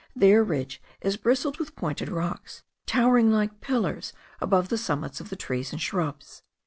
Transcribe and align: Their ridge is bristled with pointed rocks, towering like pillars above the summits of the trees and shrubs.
Their 0.15 0.43
ridge 0.43 0.81
is 1.01 1.15
bristled 1.15 1.59
with 1.59 1.75
pointed 1.75 2.09
rocks, 2.09 2.63
towering 2.87 3.31
like 3.31 3.61
pillars 3.61 4.13
above 4.39 4.69
the 4.69 4.77
summits 4.79 5.21
of 5.21 5.29
the 5.29 5.35
trees 5.35 5.71
and 5.71 5.79
shrubs. 5.79 6.41